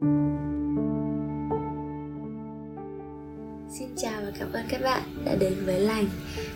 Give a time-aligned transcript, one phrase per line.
[0.00, 0.08] Xin
[3.96, 6.08] chào và cảm ơn các bạn đã đến với Lành,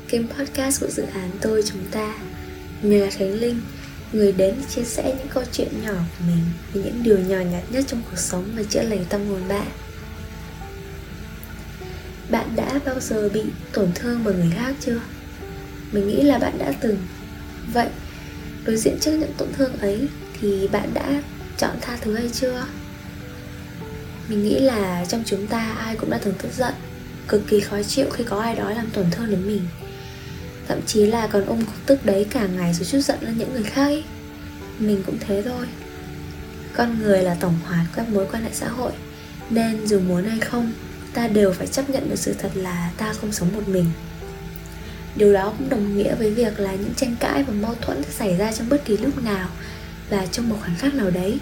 [0.08, 2.14] kênh podcast của dự án Tôi Chúng Ta.
[2.82, 3.60] Mình là Khánh Linh,
[4.12, 7.62] người đến chia sẻ những câu chuyện nhỏ của mình về những điều nhỏ nhặt
[7.70, 9.66] nhất trong cuộc sống và chữa lành tâm hồn bạn.
[12.30, 15.00] Bạn đã bao giờ bị tổn thương bởi người khác chưa?
[15.92, 16.96] Mình nghĩ là bạn đã từng.
[17.72, 17.88] Vậy,
[18.66, 20.08] đối diện trước những tổn thương ấy
[20.40, 21.22] thì bạn đã
[21.56, 22.66] chọn tha thứ hay chưa?
[24.28, 26.74] Mình nghĩ là trong chúng ta ai cũng đã từng tức giận,
[27.28, 29.62] Cực kỳ khó chịu khi có ai đó làm tổn thương đến mình.
[30.68, 33.52] Thậm chí là còn ôm cục tức đấy cả ngày rồi chút giận lên những
[33.52, 34.04] người khác ấy.
[34.78, 35.66] Mình cũng thế thôi.
[36.72, 38.92] Con người là tổng hòa các mối quan hệ xã hội,
[39.50, 40.72] Nên dù muốn hay không,
[41.14, 43.86] Ta đều phải chấp nhận được sự thật là ta không sống một mình.
[45.16, 48.36] Điều đó cũng đồng nghĩa với việc là những tranh cãi và mâu thuẫn xảy
[48.36, 49.48] ra trong bất kỳ lúc nào
[50.10, 51.38] Và trong một khoảnh khắc nào đấy,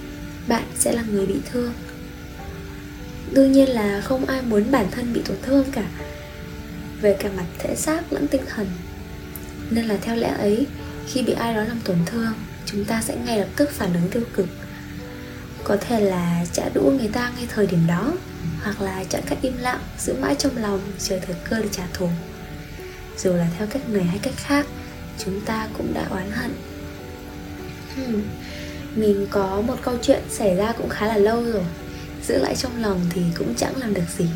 [0.48, 1.72] Bạn sẽ là người bị thương
[3.32, 5.84] đương nhiên là không ai muốn bản thân bị tổn thương cả.
[7.00, 8.66] Về cả mặt thể xác lẫn tinh thần.
[9.70, 10.66] Nên là theo lẽ ấy,
[11.06, 12.32] khi bị ai đó làm tổn thương,
[12.66, 14.46] chúng ta sẽ ngay lập tức phản ứng tiêu cực.
[15.64, 18.12] Có thể là trả đũa người ta ngay thời điểm đó,
[18.62, 21.82] hoặc là chọn cách im lặng giữ mãi trong lòng chờ thời cơ để trả
[21.92, 22.08] thù.
[23.18, 24.66] Dù là theo cách này hay cách khác,
[25.18, 26.50] chúng ta cũng đã oán hận.
[27.94, 28.22] Hmm.
[28.94, 31.64] mình có một câu chuyện xảy ra cũng khá là lâu rồi
[32.28, 34.26] giữ lại trong lòng thì cũng chẳng làm được gì.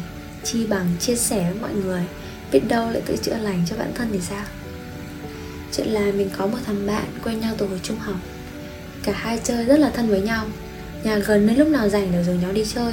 [0.45, 2.03] Chi bằng chia sẻ với mọi người,
[2.53, 4.45] biết đâu lại tự chữa lành cho bản thân thì sao?
[5.73, 8.17] Chuyện là mình có một thằng bạn quen nhau từ hồi trung học.
[9.03, 10.47] Cả hai chơi rất là thân với nhau.
[11.05, 12.93] Nhà gần nên lúc nào rảnh đều rủ nhau đi chơi.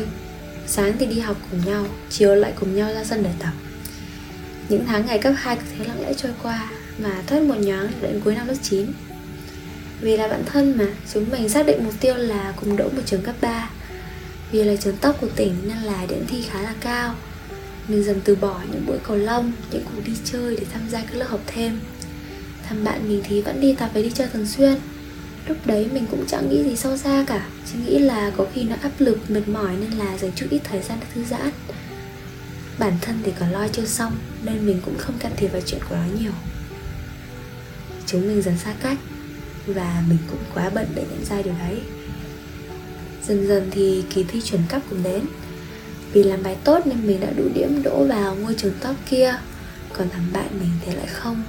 [0.68, 3.52] Sáng thì đi học cùng nhau, chiều lại cùng nhau ra sân để tập.
[4.70, 7.92] Những tháng ngày cấp 2 cứ thế lặng lẽ trôi qua, mà thoát một nhoáng
[8.02, 8.86] đến cuối năm lớp 9
[10.02, 13.02] vì là bạn thân mà, chúng mình xác định mục tiêu là cùng đỗ một
[13.06, 13.70] trường cấp 3
[14.52, 17.16] vì là trường tốc của tỉnh nên là điểm thi khá là cao.
[17.88, 21.02] Mình dần từ bỏ những buổi cầu lông, những cuộc đi chơi để tham gia
[21.02, 21.80] các lớp học thêm.
[22.64, 24.76] Thằng bạn mình thì vẫn đi tập và đi chơi thường xuyên.
[25.48, 28.64] Lúc đấy mình cũng chẳng nghĩ gì sâu xa cả Chỉ nghĩ là có khi
[28.64, 31.52] nó áp lực, mệt mỏi nên là dành chút ít thời gian để thư giãn.
[32.80, 35.82] Bản thân thì còn lo chưa xong Nên mình cũng không can thiệp vào chuyện
[35.90, 36.32] của nó nhiều.
[38.06, 38.98] Chúng mình dần xa cách
[39.66, 41.82] Và mình cũng quá bận để nhận ra điều đấy.
[43.28, 45.22] Dần dần thì kỳ thi chuẩn cấp cũng đến.
[46.14, 49.36] Vì làm bài tốt nên mình đã đủ điểm đỗ vào ngôi trường top kia
[49.94, 51.44] Còn thằng bạn mình thì lại không.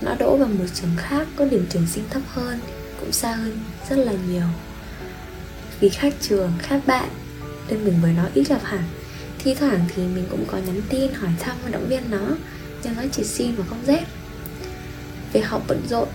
[0.00, 2.58] Nó đỗ vào một trường khác có điểm trường sinh thấp hơn
[3.00, 3.58] Cũng xa hơn
[3.90, 4.46] rất là nhiều.
[5.80, 7.08] Vì khác trường, khác bạn
[7.68, 8.82] Nên mình với nó ít gặp hẳn.
[9.38, 12.28] Thi thoảng thì mình cũng có nhắn tin hỏi thăm và động viên nó
[12.84, 14.04] Nhưng nó chỉ xin mà không rét
[15.32, 16.08] Việc học bận rộn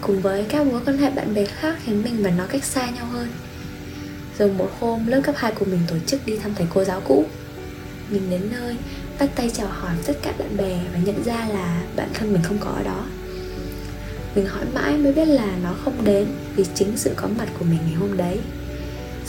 [0.00, 2.90] Cùng với các mối quan hệ bạn bè khác khiến mình và nó cách xa
[2.90, 3.28] nhau hơn
[4.38, 7.00] rồi một hôm lớp cấp 2 của mình tổ chức đi thăm thầy cô giáo
[7.08, 7.24] cũ.
[8.10, 8.76] Mình đến nơi
[9.20, 12.42] bắt tay chào hỏi tất cả bạn bè và nhận ra là bạn thân mình
[12.42, 13.06] không có ở đó.
[14.34, 17.64] Mình hỏi mãi mới biết là nó không đến vì chính sự có mặt của
[17.64, 18.38] mình ngày hôm đấy.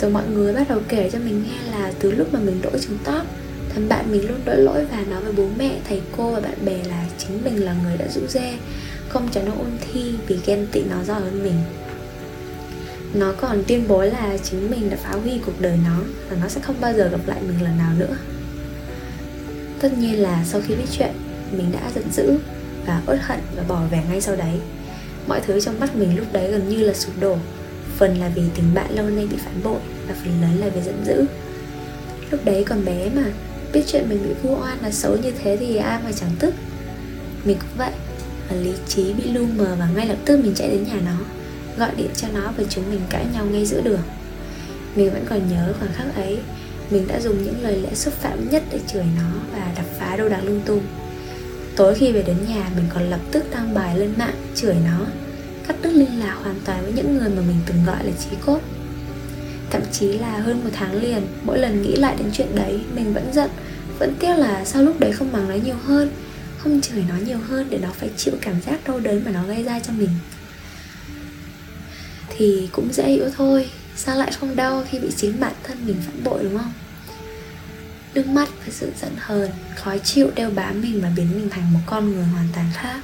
[0.01, 2.69] Rồi mọi người bắt đầu kể cho mình nghe là từ lúc mà mình đỗ
[2.81, 3.27] trường top
[3.69, 6.65] Thằng bạn mình luôn đỗi lỗi và nói với bố mẹ, thầy cô và bạn
[6.65, 8.57] bè là chính mình là người đã rũ dê
[9.09, 11.55] Không cho nó ôn thi vì ghen tị nó giỏi hơn mình
[13.13, 15.99] nó còn tuyên bố là chính mình đã phá hủy cuộc đời nó
[16.29, 18.17] và nó sẽ không bao giờ gặp lại mình lần nào nữa.
[19.79, 21.11] Tất nhiên là sau khi biết chuyện,
[21.51, 22.37] mình đã giận dữ
[22.85, 24.59] và uất hận và bỏ về ngay sau đấy.
[25.27, 27.37] Mọi thứ trong mắt mình lúc đấy gần như là sụp đổ.
[27.97, 30.81] Phần là vì tình bạn lâu nay bị phản bội và phần lớn là vì
[30.81, 31.25] giận dữ.
[32.31, 33.23] Lúc đấy còn bé mà,
[33.73, 36.53] biết chuyện mình bị vu oan là xấu như thế thì ai mà chẳng tức?
[37.45, 37.91] Mình cũng vậy,
[38.49, 41.38] và lý trí bị lu mờ và ngay lập tức mình chạy đến nhà nó
[41.79, 44.01] gọi điện cho nó và chúng mình cãi nhau ngay giữa đường.
[44.95, 46.39] Mình vẫn còn nhớ khoảnh khắc ấy.
[46.89, 50.15] Mình đã dùng những lời lẽ xúc phạm nhất để chửi nó và đập phá
[50.15, 50.81] đồ đạc lung tung.
[51.75, 55.05] Tối khi về đến nhà, mình còn lập tức đăng bài lên mạng chửi nó,
[55.67, 58.35] cắt đứt liên lạc hoàn toàn với những người mà mình từng gọi là chí
[58.45, 58.59] cốt.
[59.69, 63.13] Thậm chí là hơn một tháng liền, mỗi lần nghĩ lại đến chuyện đấy, mình
[63.13, 63.49] vẫn giận,
[63.99, 66.09] vẫn tiếc là sao lúc đấy không mắng nó nhiều hơn,
[66.57, 69.43] không chửi nó nhiều hơn để nó phải chịu cảm giác đau đớn mà nó
[69.47, 70.09] gây ra cho mình
[72.39, 73.69] thì cũng dễ hiểu thôi.
[73.95, 76.73] Sao lại không đau khi bị chính bản thân mình phản bội, đúng không?
[78.13, 81.73] Nước mắt và sự giận hờn, khó chịu đeo bám mình và biến mình thành
[81.73, 83.01] một con người hoàn toàn khác.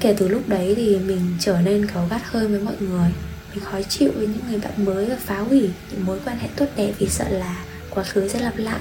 [0.00, 3.10] Kể từ lúc đấy thì mình trở nên cáu gắt hơn với mọi người.
[3.54, 6.48] Mình khó chịu với những người bạn mới và phá hủy những mối quan hệ
[6.56, 8.80] tốt đẹp vì sợ là quá khứ sẽ lặp lại,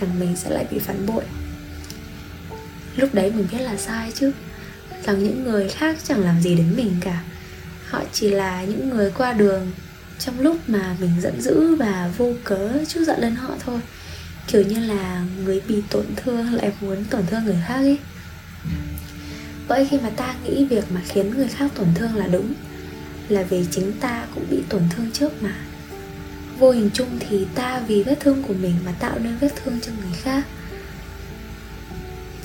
[0.00, 1.24] rằng mình sẽ lại bị phản bội.
[2.96, 4.32] Lúc đấy mình biết là sai chứ.
[5.04, 7.22] Rằng những người khác chẳng làm gì đến mình cả
[7.92, 9.70] họ chỉ là những người qua đường
[10.18, 13.80] trong lúc mà mình giận dữ và vô cớ chút giận lên họ thôi.
[14.46, 17.98] Kiểu như là người bị tổn thương lại muốn tổn thương người khác ấy.
[19.68, 22.52] Vậy khi mà ta nghĩ việc mà khiến người khác tổn thương là đúng,
[23.28, 25.54] là vì chính ta cũng bị tổn thương trước mà.
[26.58, 29.80] Vô hình chung thì ta vì vết thương của mình mà tạo nên vết thương
[29.80, 30.44] cho người khác.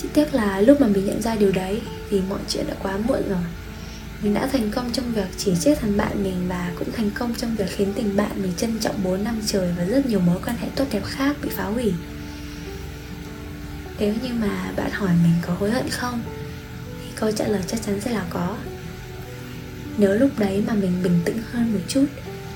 [0.01, 2.97] Chỉ tiếc là lúc mà mình nhận ra điều đấy thì mọi chuyện đã quá
[2.97, 3.43] muộn rồi
[4.21, 7.35] mình đã thành công trong việc chỉ trích thằng bạn mình và cũng thành công
[7.35, 10.37] trong việc khiến tình bạn mình trân trọng 4 năm trời và rất nhiều mối
[10.45, 11.93] quan hệ tốt đẹp khác bị phá hủy.
[13.99, 16.21] Nếu như mà bạn hỏi mình có hối hận không,
[17.03, 18.55] thì câu trả lời chắc chắn sẽ là có.
[19.97, 22.05] Nếu lúc đấy mà mình bình tĩnh hơn một chút,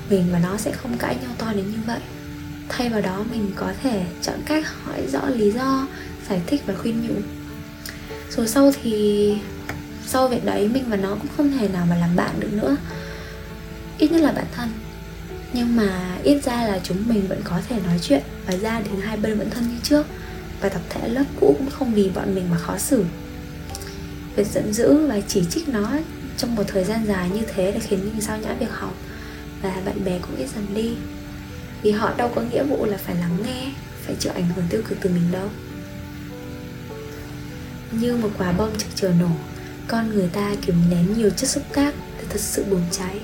[0.10, 2.00] mình và nó sẽ không cãi nhau to đến như vậy.
[2.70, 5.88] Thay vào đó, mình có thể chọn cách hỏi rõ lý do,
[6.30, 7.14] giải thích và khuyên nhủ.
[8.30, 9.36] Rồi sau thì
[10.12, 12.76] sau việc đấy, mình và nó cũng không thể nào mà làm bạn được nữa.
[13.98, 14.70] Ít nhất là bạn thân.
[15.54, 19.02] Nhưng mà ít ra là chúng mình vẫn có thể nói chuyện và gia đình
[19.02, 20.06] hai bên vẫn thân như trước.
[20.62, 23.06] Và tập thể lớp cũ cũng không vì bọn mình mà khó xử.
[24.36, 25.92] Việc giận dữ và chỉ trích nó
[26.38, 28.94] trong một thời gian dài như thế đã khiến mình sao nhãn việc học.
[29.62, 30.96] Và bạn bè cũng ít dần đi.
[31.82, 33.72] Vì họ đâu có nghĩa vụ là phải lắng nghe,
[34.06, 35.50] phải chịu ảnh hưởng tiêu cực từ mình đâu.
[37.92, 39.30] Như một quả bom trực chờ nổ
[39.88, 43.20] con người ta kìm nén nhiều chất xúc tác để thật sự bùng cháy.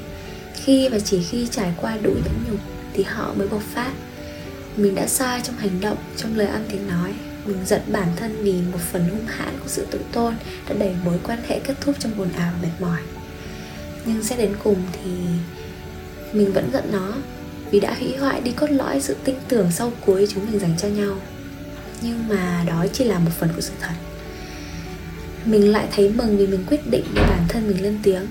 [0.53, 2.59] Khi và chỉ khi trải qua đủ nhẫn nhục
[2.93, 3.91] thì họ mới bộc phát.
[4.77, 7.13] Mình đã sai trong hành động, trong lời ăn tiếng nói.
[7.45, 10.35] Mình giận bản thân vì một phần hung hãn của sự tự tôn
[10.69, 12.99] đã đẩy mối quan hệ kết thúc trong buồn ảo mệt mỏi.
[14.05, 15.11] Nhưng xét đến cùng thì
[16.33, 17.13] mình vẫn giận nó,
[17.71, 20.75] vì đã hủy hoại đi cốt lõi sự tin tưởng sau cuối chúng mình dành
[20.77, 21.17] cho nhau.
[22.01, 23.93] Nhưng mà đó chỉ là một phần của sự thật
[25.45, 28.27] mình lại thấy mừng vì mình quyết định để bản thân mình lên tiếng.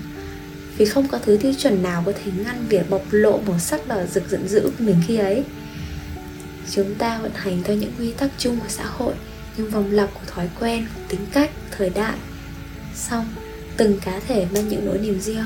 [0.77, 3.87] Vì không có thứ tiêu chuẩn nào có thể ngăn việc bộc lộ màu sắc
[3.87, 5.43] đỏ rực giận dữ của mình khi ấy.
[6.71, 9.13] Chúng ta vận hành theo những quy tắc chung của xã hội,
[9.57, 12.17] những vòng lặp của thói quen tính cách, thời đại.
[12.95, 13.25] Xong,
[13.77, 15.45] từng cá thể mang những nỗi niềm riêng.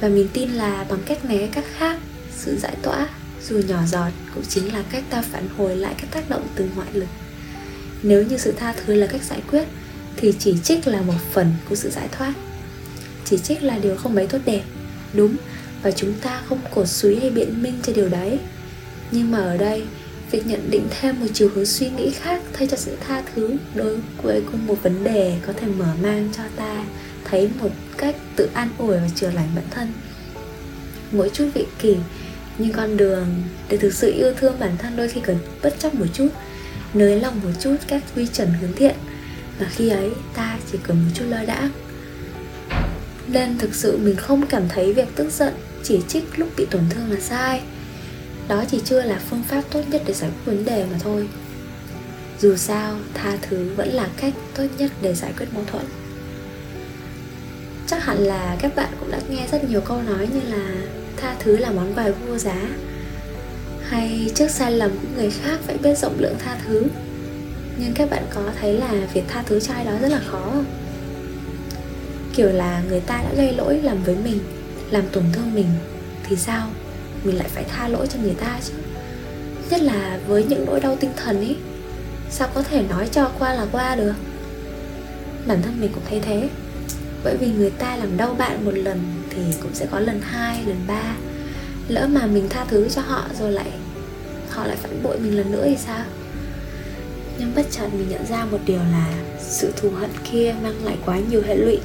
[0.00, 1.98] Và mình tin là bằng cách này các cách khác,
[2.36, 3.08] sự giải tỏa,
[3.48, 6.68] dù nhỏ giọt, cũng chính là cách ta phản hồi lại các tác động từ
[6.74, 7.08] ngoại lực.
[8.02, 9.64] Nếu như sự tha thứ là cách giải quyết
[10.16, 12.34] thì chỉ trích là một phần của sự giải thoát.
[13.24, 14.62] Chỉ trích là điều không mấy tốt đẹp,
[15.12, 15.36] đúng,
[15.82, 18.38] và chúng ta không cổ suý hay biện minh cho điều đấy.
[19.10, 19.82] Nhưng mà ở đây,
[20.30, 23.56] việc nhận định thêm một chiều hướng suy nghĩ khác thay cho sự tha thứ
[23.74, 26.84] đối với cùng một vấn đề có thể mở mang cho ta
[27.24, 29.92] thấy một cách tự an ủi và chữa lành bản thân.
[31.12, 31.96] Mỗi chút vị kỷ,
[32.58, 33.26] nhưng con đường
[33.68, 36.28] để thực sự yêu thương bản thân đôi khi cần bất chấp một chút,
[36.94, 38.94] nới lòng một chút các quy chuẩn hướng thiện
[39.58, 41.70] và khi ấy, ta chỉ cần một chút lo đã
[43.28, 46.82] nên thực sự mình không cảm thấy việc tức giận, chỉ trích lúc bị tổn
[46.90, 47.62] thương là sai.
[48.48, 51.28] Đó chỉ chưa là phương pháp tốt nhất để giải quyết vấn đề mà thôi.
[52.40, 55.84] Dù sao, tha thứ vẫn là cách tốt nhất để giải quyết mâu thuẫn.
[57.86, 60.74] Chắc hẳn là các bạn cũng đã nghe rất nhiều câu nói như là
[61.16, 62.68] tha thứ là món quà vô giá.
[63.82, 66.82] Hay trước sai lầm của người khác phải biết rộng lượng tha thứ
[67.78, 70.40] nhưng các bạn có thấy là việc tha thứ cho ai đó rất là khó
[70.40, 70.64] không?
[72.34, 74.38] Kiểu là người ta đã gây lỗi làm với mình,
[74.90, 75.66] làm tổn thương mình,
[76.24, 76.68] thì sao?
[77.24, 78.72] Mình lại phải tha lỗi cho người ta chứ.
[79.70, 81.56] Nhất là với những nỗi đau tinh thần ấy,
[82.30, 84.14] sao có thể nói cho qua là qua được?
[85.46, 86.48] Bản thân mình cũng thấy thế.
[87.24, 90.64] Bởi vì người ta làm đau bạn một lần thì cũng sẽ có lần hai,
[90.66, 91.16] lần ba.
[91.88, 93.70] Lỡ mà mình tha thứ cho họ rồi lại,
[94.50, 96.04] họ lại phản bội mình lần nữa thì sao?
[97.38, 100.96] Nhưng bất chợt mình nhận ra một điều là sự thù hận kia mang lại
[101.06, 101.78] quá nhiều hệ lụy.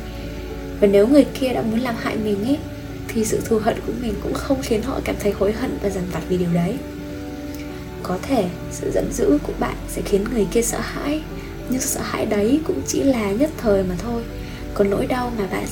[0.80, 2.58] Và nếu người kia đã muốn làm hại mình ấy
[3.08, 5.90] thì sự thù hận của mình cũng không khiến họ cảm thấy hối hận và
[5.90, 6.78] dằn vặt vì điều đấy.
[8.04, 11.22] Có thể sự giận dữ của bạn sẽ khiến người kia sợ hãi,
[11.70, 14.24] nhưng sợ hãi đấy cũng chỉ là nhất thời mà thôi.
[14.74, 15.66] Còn nỗi đau mà bạn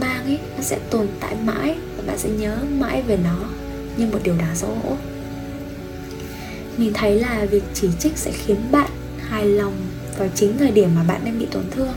[0.00, 3.38] mang ấy nó sẽ tồn tại mãi và bạn sẽ nhớ mãi về nó
[3.96, 4.96] như một điều đáng xấu hổ.
[6.76, 8.90] Mình thấy là việc chỉ trích sẽ khiến bạn
[9.32, 9.74] hài lòng
[10.18, 11.94] vào chính thời điểm mà bạn đang bị tổn thương.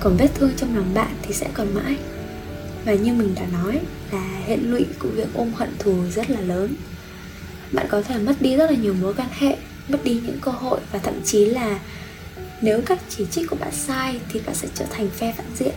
[0.00, 1.96] Còn vết thương trong lòng bạn thì sẽ còn mãi.
[2.84, 3.80] Và như mình đã nói
[4.12, 6.74] là hệ lụy của việc ôm hận thù rất là lớn.
[7.72, 9.56] Bạn có thể mất đi rất là nhiều mối quan hệ,
[9.88, 11.80] mất đi những cơ hội và thậm chí là
[12.62, 15.74] nếu các chỉ trích của bạn sai thì bạn sẽ trở thành phe phản diện.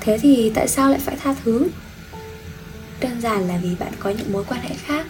[0.00, 1.68] Thế thì tại sao lại phải tha thứ?
[3.00, 5.06] Đơn giản là vì bạn có những mối quan hệ khác,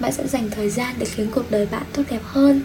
[0.00, 2.62] bạn sẽ dành thời gian để khiến cuộc đời bạn tốt đẹp hơn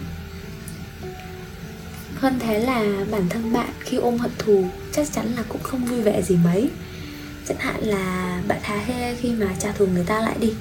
[2.24, 5.84] hơn thế là bản thân bạn khi ôm hận thù chắc chắn là cũng không
[5.84, 6.70] vui vẻ gì mấy.
[7.48, 10.52] Chẳng hạn là bạn há hê khi mà trả thù người ta lại đi,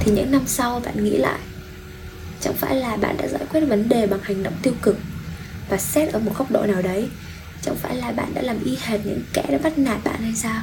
[0.00, 1.38] thì những năm sau bạn nghĩ lại,
[2.40, 4.98] chẳng phải là bạn đã giải quyết vấn đề bằng hành động tiêu cực
[5.68, 7.08] và xét ở một góc độ nào đấy,
[7.62, 10.34] chẳng phải là bạn đã làm y hệt những kẻ đã bắt nạt bạn hay
[10.34, 10.62] sao?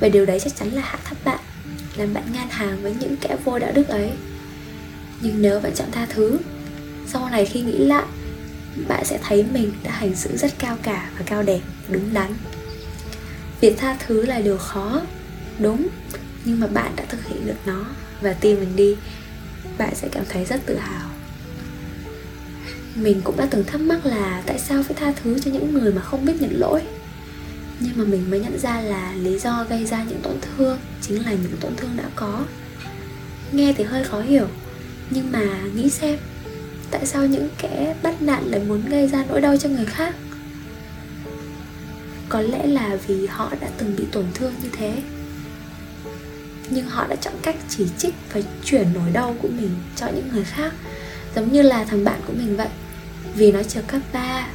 [0.00, 1.40] Và điều đấy chắc chắn là hạ thấp bạn,
[1.96, 4.10] làm bạn ngang hàng với những kẻ vô đạo đức ấy.
[5.20, 6.38] Nhưng nếu bạn chọn tha thứ,
[7.06, 8.04] sau này khi nghĩ lại
[8.88, 12.32] bạn sẽ thấy mình đã hành xử rất cao cả và cao đẹp, đúng đắn.
[13.60, 15.02] Việc tha thứ là điều khó,
[15.58, 15.88] đúng,
[16.44, 17.84] nhưng mà bạn đã thực hiện được nó
[18.20, 18.96] và tin mình đi,
[19.78, 21.10] bạn sẽ cảm thấy rất tự hào.
[22.94, 25.92] Mình cũng đã từng thắc mắc là tại sao phải tha thứ cho những người
[25.92, 26.82] mà không biết nhận lỗi?
[27.80, 31.24] Nhưng mà mình mới nhận ra là lý do gây ra những tổn thương chính
[31.24, 32.44] là những tổn thương đã có.
[33.52, 34.46] Nghe thì hơi khó hiểu,
[35.10, 36.18] nhưng mà nghĩ xem
[36.90, 40.14] tại sao những kẻ bắt nạn lại muốn gây ra nỗi đau cho người khác?
[42.28, 45.02] Có lẽ là vì họ đã từng bị tổn thương như thế.
[46.70, 50.28] Nhưng họ đã chọn cách chỉ trích và chuyển nỗi đau của mình cho những
[50.32, 50.72] người khác,
[51.34, 52.68] giống như là thằng bạn của mình vậy.
[53.34, 54.48] Vì nó chờ cấp 3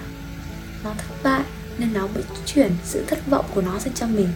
[0.84, 1.44] nó thất bại
[1.78, 4.30] nên nó mới chuyển sự thất vọng của nó sang cho mình.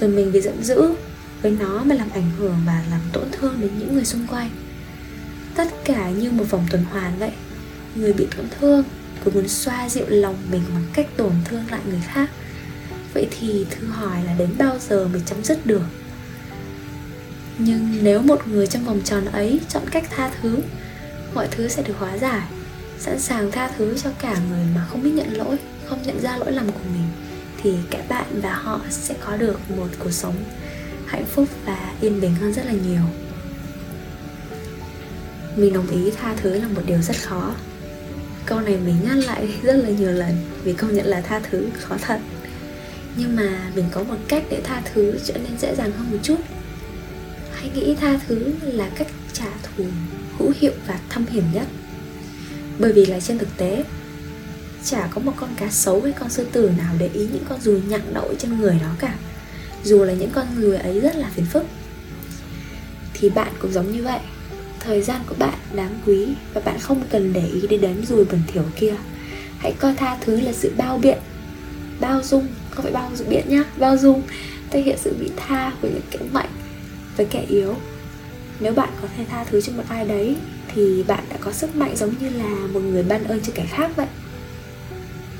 [0.00, 0.94] Rồi mình vì giận dữ
[1.42, 4.50] với nó mà làm ảnh hưởng và làm tổn thương đến những người xung quanh
[5.54, 7.32] tất cả như một vòng tuần hoàn vậy.
[7.94, 8.84] Người bị tổn thương,
[9.24, 12.30] cứ muốn xoa dịu lòng mình bằng cách tổn thương lại người khác.
[13.14, 15.82] Vậy thì thư hỏi là đến bao giờ mới chấm dứt được?
[17.58, 20.58] Nhưng nếu một người trong vòng tròn ấy chọn cách tha thứ,
[21.34, 22.48] mọi thứ sẽ được hóa giải,
[22.98, 26.36] sẵn sàng tha thứ cho cả người mà không biết nhận lỗi, không nhận ra
[26.36, 27.08] lỗi lầm của mình,
[27.62, 30.34] thì cả bạn và họ sẽ có được một cuộc sống
[31.06, 33.02] hạnh phúc và yên bình hơn rất là nhiều
[35.56, 37.54] mình đồng ý tha thứ là một điều rất khó.
[38.46, 41.66] Câu này mình nhắc lại rất là nhiều lần vì công nhận là tha thứ
[41.80, 42.20] khó thật.
[43.16, 46.18] Nhưng mà mình có một cách để tha thứ trở nên dễ dàng hơn một
[46.22, 46.38] chút.
[47.52, 49.84] Hãy nghĩ tha thứ là cách trả thù
[50.38, 51.66] hữu hiệu và thâm hiểm nhất.
[52.78, 53.84] Bởi vì là trên thực tế,
[54.84, 57.60] chả có một con cá sấu hay con sư tử nào để ý những con
[57.60, 59.14] ruồi nhặng đậu trên người đó cả.
[59.84, 61.64] Dù là những con ruồi ấy rất là phiền phức,
[63.14, 64.18] thì bạn cũng giống như vậy
[64.84, 68.24] thời gian của bạn đáng quý và bạn không cần để ý đến đám ruồi
[68.24, 68.94] bẩn thỉu kia.
[69.58, 71.18] Hãy coi tha thứ là sự bao biện.
[72.00, 74.22] Bao dung không phải bao dung, biện nhá, bao dung,
[74.70, 76.48] thể hiện sự bị tha của những kẻ mạnh
[77.16, 77.74] với kẻ yếu.
[78.60, 80.36] Nếu bạn có thể tha thứ cho một ai đấy,
[80.74, 83.66] thì bạn đã có sức mạnh giống như là một người ban ơn cho kẻ
[83.70, 84.06] khác vậy.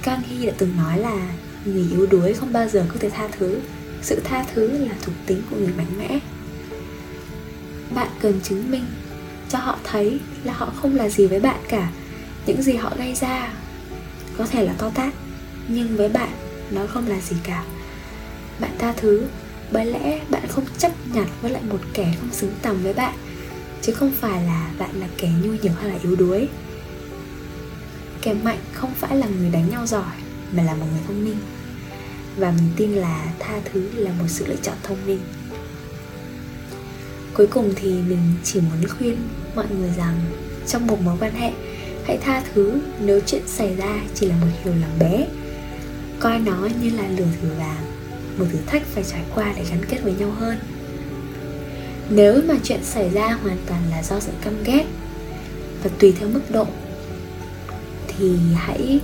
[0.02, 1.28] Kang Hy đã từng nói là
[1.64, 3.60] người yếu đuối không bao giờ có thể tha thứ.
[4.02, 6.18] Sự tha thứ là thuộc tính của người mạnh mẽ.
[7.94, 8.84] Bạn cần chứng minh
[9.52, 11.90] cho họ thấy là họ không là gì với bạn cả.
[12.46, 13.52] Những gì họ gây ra
[14.38, 15.14] có thể là to tát,
[15.68, 16.30] nhưng với bạn
[16.70, 17.64] nó không là gì cả.
[18.58, 19.26] Bạn tha thứ,
[19.70, 23.14] bởi lẽ bạn không chấp nhận với lại một kẻ không xứng tầm với bạn,
[23.82, 26.48] chứ không phải là bạn là kẻ nhu nhược hay là yếu đuối.
[28.22, 30.14] Kẻ mạnh không phải là người đánh nhau giỏi,
[30.52, 31.38] mà là một người thông minh.
[32.36, 35.20] Và mình tin là tha thứ là một sự lựa chọn thông minh
[37.34, 39.16] cuối cùng thì mình chỉ muốn khuyên
[39.54, 40.20] mọi người rằng
[40.66, 41.50] trong một mối quan hệ,
[42.06, 45.26] hãy tha thứ nếu chuyện xảy ra chỉ là một hiểu lầm bé
[46.20, 47.84] coi nó như là lửa thử vàng,
[48.38, 50.58] một thử thách phải trải qua để gắn kết với nhau hơn.
[52.10, 54.84] Nếu mà chuyện xảy ra hoàn toàn là do sự căm ghét
[55.82, 56.66] và tùy theo mức độ,
[58.08, 59.00] thì hãy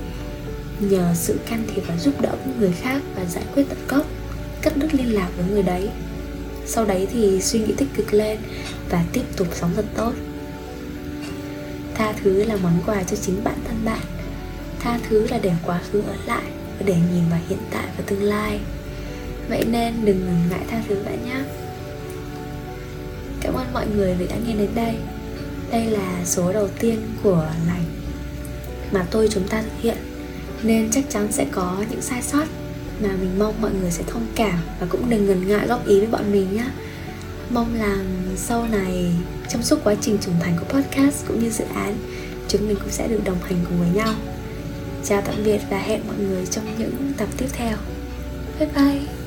[0.81, 4.07] nhờ sự can thiệp và giúp đỡ của người khác và giải quyết tận gốc,
[4.63, 5.91] cắt đứt liên lạc với người đấy
[6.69, 8.39] sau đấy thì suy nghĩ tích cực lên
[8.91, 10.13] và tiếp tục sống thật tốt.
[11.95, 14.01] Tha thứ là món quà cho chính bản thân bạn.
[14.81, 16.45] Tha thứ là để quá khứ ở lại
[16.79, 18.61] và để nhìn vào hiện tại và tương lai.
[19.49, 21.43] Vậy nên đừng ngần ngại tha thứ bạn nhé.
[23.41, 24.95] Cảm ơn mọi người vì đã nghe đến đây.
[25.71, 27.85] Đây là số đầu tiên của lành
[28.93, 29.97] mà tôi chúng ta thực hiện,
[30.63, 32.45] nên chắc chắn sẽ có những sai sót
[33.03, 35.99] mà mình mong mọi người sẽ thông cảm và cũng đừng ngần ngại góp ý
[35.99, 36.65] với bọn mình nhé
[37.51, 37.97] mong là
[38.37, 39.13] sau này
[39.49, 41.95] trong suốt quá trình trưởng thành của podcast cũng như dự án,
[42.49, 44.15] chúng mình cũng sẽ được đồng hành cùng với nhau.
[45.05, 47.77] Chào tạm biệt và hẹn mọi người trong những tập tiếp theo.
[48.59, 49.18] Bye bye.